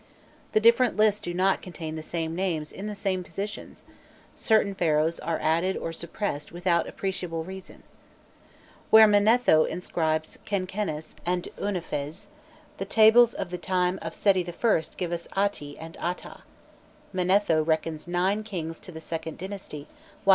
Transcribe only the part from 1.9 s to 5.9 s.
the same names in the same positions; certain Pharaohs are added